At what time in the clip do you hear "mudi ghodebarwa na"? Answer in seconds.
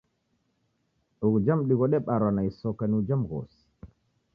1.57-2.41